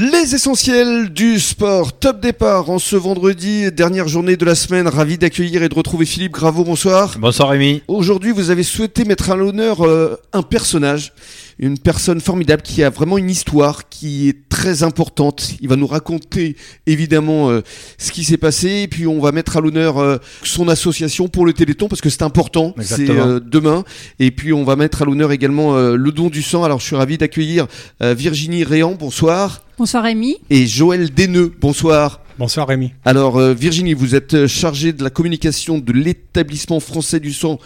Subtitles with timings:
[0.00, 4.86] Les essentiels du sport, top départ en ce vendredi, dernière journée de la semaine.
[4.86, 6.62] Ravi d'accueillir et de retrouver Philippe Graveau.
[6.62, 7.16] Bonsoir.
[7.18, 7.82] Bonsoir Rémi.
[7.88, 11.12] Aujourd'hui, vous avez souhaité mettre à l'honneur euh, un personnage,
[11.58, 15.54] une personne formidable qui a vraiment une histoire qui est très importante.
[15.60, 16.56] Il va nous raconter
[16.86, 17.62] évidemment euh,
[17.98, 21.46] ce qui s'est passé et puis on va mettre à l'honneur euh, son association pour
[21.46, 22.74] le Téléthon parce que c'est important.
[22.80, 23.84] C'est euh, demain
[24.18, 26.62] et puis on va mettre à l'honneur également euh, le don du sang.
[26.62, 27.66] Alors je suis ravi d'accueillir
[28.02, 28.94] euh, Virginie Réan.
[28.98, 29.62] Bonsoir.
[29.78, 30.36] Bonsoir Rémi.
[30.50, 31.52] Et Joël Desneux.
[31.60, 32.20] Bonsoir.
[32.38, 32.92] Bonsoir Rémi.
[33.04, 37.58] Alors euh, Virginie, vous êtes chargée de la communication de l'établissement français du sang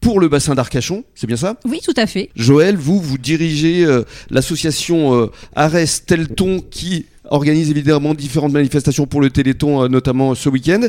[0.00, 1.58] pour le bassin d'Arcachon, c'est bien ça?
[1.64, 2.30] Oui, tout à fait.
[2.36, 9.20] Joël, vous, vous dirigez euh, l'association euh, Ares Telton qui organise évidemment différentes manifestations pour
[9.20, 10.86] le Téléthon, euh, notamment ce week-end.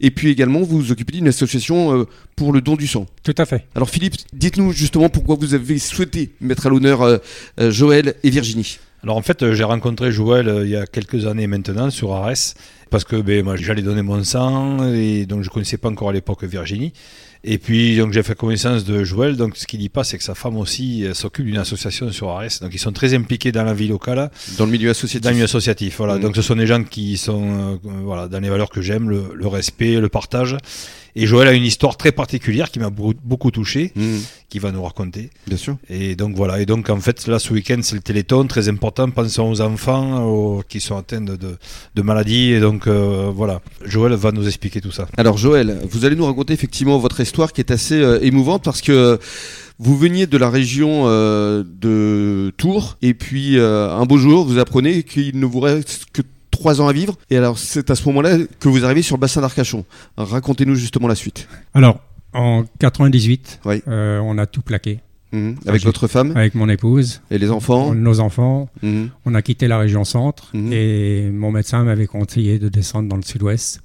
[0.00, 2.04] Et puis également, vous vous occupez d'une association euh,
[2.36, 3.06] pour le don du sang.
[3.24, 3.66] Tout à fait.
[3.74, 7.18] Alors Philippe, dites-nous justement pourquoi vous avez souhaité mettre à l'honneur euh,
[7.60, 8.78] euh, Joël et Virginie.
[9.02, 12.54] Alors en fait, j'ai rencontré Joël euh, il y a quelques années maintenant sur Arès
[12.90, 16.12] parce que ben, moi j'allais donner mon sang et donc je connaissais pas encore à
[16.12, 16.92] l'époque Virginie.
[17.44, 19.36] Et puis donc j'ai fait connaissance de Joël.
[19.36, 22.30] Donc ce qu'il dit pas, c'est que sa femme aussi euh, s'occupe d'une association sur
[22.30, 22.60] Arès.
[22.60, 25.20] Donc ils sont très impliqués dans la vie locale, Dans le milieu associatif.
[25.22, 25.98] dans le milieu associatif.
[25.98, 26.16] Voilà.
[26.16, 26.22] Mhm.
[26.22, 29.22] Donc ce sont des gens qui sont euh, voilà dans les valeurs que j'aime, le,
[29.34, 30.56] le respect, le partage.
[31.16, 34.18] Et Joël a une histoire très particulière qui m'a beaucoup- touché, Mmh,
[34.50, 35.30] qui va nous raconter.
[35.48, 35.76] bien sûr.
[35.88, 39.10] Et donc voilà, et donc en fait là ce week-end c'est le Téléthon, très important,
[39.10, 41.56] pensons aux enfants aux- qui sont atteints de, de,
[41.94, 45.06] de maladies, et donc euh, voilà, Joël va nous expliquer tout ça.
[45.16, 48.80] Alors Joël, vous allez nous raconter effectivement votre histoire qui est assez euh, émouvante parce
[48.80, 49.16] que euh,
[49.78, 54.58] vous veniez de la région euh, de Tours et puis euh, un beau jour vous
[54.58, 58.04] apprenez qu'il ne vous reste que trois ans à vivre et alors c'est à ce
[58.08, 59.84] moment-là que vous arrivez sur le bassin d'Arcachon.
[60.16, 61.46] Racontez-nous justement la suite.
[61.74, 62.00] Alors,
[62.32, 63.82] en 98, Oui.
[63.88, 65.00] euh, on a tout plaqué
[65.32, 65.56] Mhm.
[65.66, 67.94] Avec votre femme avec mon épouse, et les enfants.
[67.94, 68.68] nos enfants.
[68.82, 69.10] Mhm.
[69.26, 70.72] On a quitté la région centre Mhm.
[70.72, 73.80] et mon médecin m'avait conseillé de descendre dans le sud-ouest.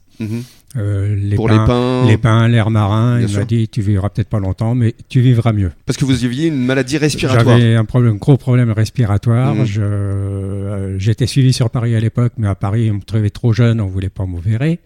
[0.76, 3.20] Euh, les Pour pins, les pins, l'air marin.
[3.20, 5.72] Bien Il m'a dit tu vivras peut-être pas longtemps, mais tu vivras mieux.
[5.86, 7.58] Parce que vous aviez une maladie respiratoire.
[7.60, 9.54] J'avais un problème, gros problème respiratoire.
[9.78, 13.82] Euh, J'étais suivi sur Paris à l'époque, mais à Paris, on me trouvait trop jeune,
[13.82, 14.80] on voulait pas m'opérer.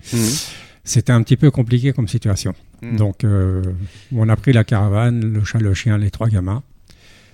[0.88, 2.54] C'était un petit peu compliqué comme situation.
[2.82, 2.96] Mhm.
[2.98, 3.62] Donc, euh,
[4.16, 6.64] on a pris la caravane, le chat, le chien, les trois gamins.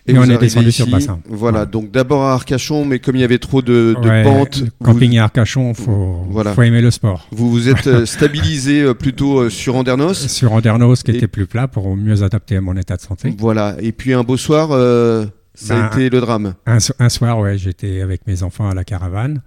[0.05, 1.21] Et, on est descendu ici, sur bassin.
[1.29, 4.57] Voilà, donc d'abord à Arcachon, mais comme il y avait trop de, de Ouais, pentes,
[4.57, 6.53] vous- Camping à Arcachon, faut, Voilà.
[6.53, 7.25] faut aimer le sport.
[7.31, 10.13] Vous vous êtes euh, stabilisé euh, plutôt sur Andernos.
[10.27, 13.33] Sur Andernos, qui Et- était plus plat pour mieux adapter à mon état de santé.
[13.37, 13.77] Voilà.
[13.79, 16.55] Et puis un beau soir, euh, ça a Ben, été le drame.
[16.65, 19.41] Un, un soir, ouais, j'étais avec mes enfants à la caravane.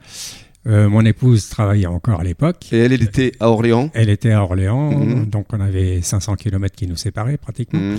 [0.66, 2.72] Euh, mon épouse travaillait encore à l'époque.
[2.72, 3.90] Et elle, elle était à Orléans?
[3.94, 5.26] Elle était à Orléans, Mhm.
[5.26, 7.78] donc on avait 500 km qui nous séparaient pratiquement.
[7.78, 7.98] Mhm.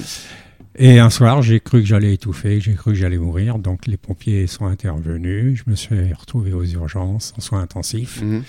[0.80, 3.58] Et un soir, j'ai cru que j'allais étouffer, j'ai cru que j'allais mourir.
[3.58, 5.64] Donc les pompiers sont intervenus.
[5.66, 8.22] Je me suis retrouvé aux urgences, en soins intensifs.
[8.22, 8.44] Mhm.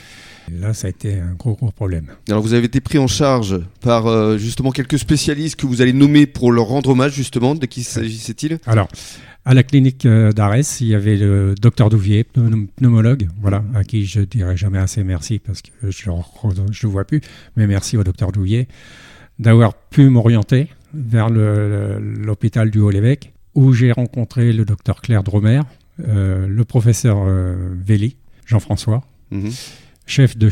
[0.50, 2.06] Et là, ça a été un gros, gros problème.
[2.28, 5.92] Alors vous avez été pris en charge par euh, justement quelques spécialistes que vous allez
[5.94, 7.54] nommer pour leur rendre hommage justement.
[7.54, 8.58] De qui s'agissait-il?
[8.66, 8.88] Alors,
[9.50, 13.82] à la clinique euh, d'Arès, il y avait le docteur Douvier, pneum- pneumologue, voilà, à
[13.82, 17.22] qui je dirai jamais assez merci parce que je ne le vois plus.
[17.56, 18.68] Mais merci au docteur Douvier
[19.38, 25.62] d'avoir pu m'orienter vers l'hôpital du Haut-l'Évêque où j'ai rencontré le docteur Claire Dromer,
[26.06, 28.16] euh, le professeur euh, Véli,
[28.46, 29.50] Jean-François, Mhm.
[30.08, 30.48] Chef de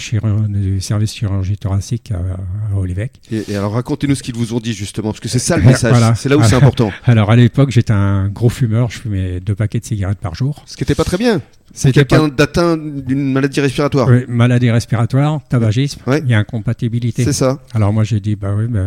[0.49, 2.19] du service chirurgie thoracique à,
[2.73, 3.21] à Haut-l'Évêque.
[3.33, 5.63] et, et alors racontez-nous ce qu'ils vous ont dit justement, parce que c'est ça le
[5.67, 5.91] message.
[5.93, 6.15] Voilà.
[6.15, 6.93] C'est là où c'est important.
[7.05, 10.63] Alors à l'époque, j'étais un gros fumeur, je fumais deux paquets de cigarettes par jour.
[10.67, 11.41] Ce qui n'était pas très bien.
[11.73, 14.09] C'était pas- Quelqu'un d'atteint d'une maladie respiratoire.
[14.09, 16.21] Oui, maladie respiratoire, tabagisme, Ouais.
[16.25, 17.25] il y a incompatibilité.
[17.25, 17.61] C'est ça.
[17.75, 18.87] Alors moi j'ai dit, bah oui, bah,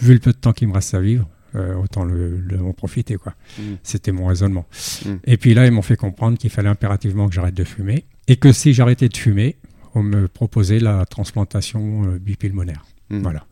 [0.00, 2.72] vu le peu de temps qu'il me reste à vivre, euh, autant le, le- en
[2.72, 3.16] profiter.
[3.16, 3.34] quoi.
[3.58, 3.62] Mm.
[3.82, 4.64] C'était mon raisonnement.
[5.04, 5.10] Mm.
[5.24, 8.36] Et puis là, ils m'ont fait comprendre qu'il fallait impérativement que j'arrête de fumer et
[8.36, 9.56] que si j'arrêtais de fumer,
[9.94, 12.84] on me proposait la transplantation euh, bipulmonaire.
[13.10, 13.22] Mhm.
[13.22, 13.44] Voilà.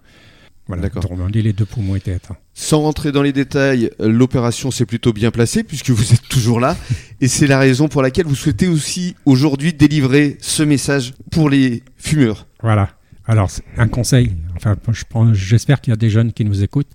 [0.67, 0.89] Voilà,
[1.31, 2.37] dit, les deux poumons étaient atteints.
[2.55, 6.77] Sans rentrer dans les détails, l'opération s'est plutôt bien placée puisque vous êtes toujours là.
[7.21, 11.83] Et c'est la raison pour laquelle vous souhaitez aussi aujourd'hui délivrer ce message pour les
[11.97, 12.47] fumeurs.
[12.63, 12.91] Voilà.
[13.27, 16.91] Alors, un conseil, enfin, je j'espère qu'il y a des jeunes qui nous écoutent.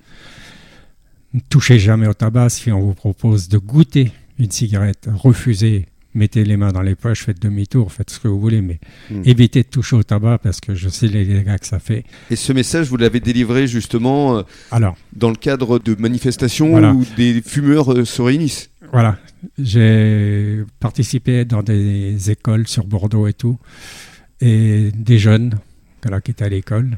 [1.33, 5.09] Ne touchez jamais au tabac si on vous propose de goûter une cigarette.
[5.13, 8.79] Refusez, mettez les mains dans les poches, faites demi-tour, faites ce que vous voulez, mais
[9.11, 9.21] Mm.
[9.25, 12.03] évitez de toucher au tabac parce que je sais les dégâts que ça fait.
[12.31, 14.41] Et ce message, vous l'avez délivré justement euh,
[14.71, 16.93] Alors, dans le cadre de manifestations Voilà.
[16.93, 18.69] où des fumeurs euh, se réunissent.
[18.91, 19.17] voilà,
[19.59, 23.57] j'ai participé dans des écoles sur Bordeaux et tout,
[24.41, 25.55] et des jeunes
[26.03, 26.97] voilà, qui étaient à l'école.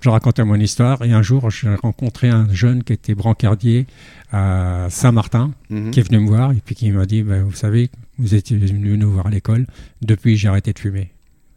[0.00, 3.86] Je racontais mon histoire et un jour, j'ai rencontré un jeune qui était brancardier
[4.32, 5.90] à Saint-Martin, Mhm.
[5.90, 7.90] qui est venu me voir et puis qui m'a dit, Ben, vous savez,
[8.20, 9.66] Vous étiez venu nous voir à l'école.
[10.02, 11.10] Depuis, j'ai arrêté de fumer.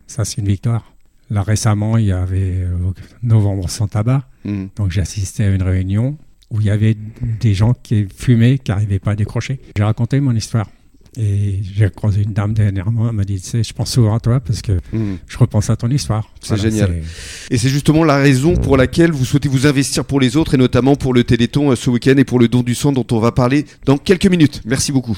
[0.07, 0.93] Ça, c'est une victoire.
[1.29, 2.77] Là, récemment, il y avait euh,
[3.21, 4.23] Novembre sans tabac.
[4.45, 4.67] Hmm.
[4.77, 6.17] Donc, j'ai assisté à une réunion
[6.49, 6.95] où il y avait
[7.41, 9.59] des gens qui fumaient, qui n'arrivaient pas à décrocher.
[9.75, 10.69] J'ai raconté mon histoire.
[11.17, 14.19] Et j'ai croisé une dame dernièrement, elle m'a dit, tu sais, je pense souvent à
[14.19, 15.17] toi parce que Hmm.
[15.27, 16.27] je repense à ton histoire.
[16.41, 17.03] C'est génial.
[17.51, 20.57] Et c'est justement la raison pour laquelle vous souhaitez vous investir pour les autres et
[20.57, 23.19] notamment pour le Téléthon euh, ce week-end et pour le don du sang dont on
[23.19, 24.61] va parler dans quelques minutes.
[24.65, 25.17] Merci beaucoup.